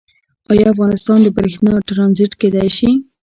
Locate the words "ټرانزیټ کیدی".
1.89-2.69